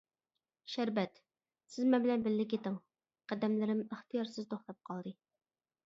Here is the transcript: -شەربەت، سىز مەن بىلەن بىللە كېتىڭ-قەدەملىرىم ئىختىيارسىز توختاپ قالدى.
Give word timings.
-شەربەت، 0.69 1.21
سىز 1.75 1.91
مەن 1.91 2.05
بىلەن 2.07 2.25
بىللە 2.29 2.47
كېتىڭ-قەدەملىرىم 2.55 3.87
ئىختىيارسىز 3.87 4.53
توختاپ 4.57 4.85
قالدى. 4.91 5.19